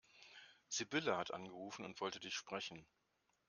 Sibylle 0.67 1.15
hat 1.15 1.31
angerufen 1.31 1.85
und 1.85 2.01
wollte 2.01 2.19
dich 2.19 2.33
sprechen. 2.33 2.87